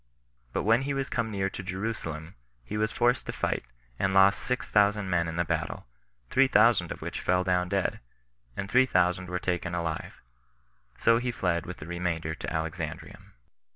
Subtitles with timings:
[0.51, 3.63] But when he was come near to Jerusalem, he was forced to fight,
[3.99, 5.85] and lost six thousand men in the battle;
[6.31, 7.99] three thousand of which fell down dead,
[8.57, 10.19] and three thousand were taken alive;
[10.97, 13.33] so he fled with the remainder to Alexandrium.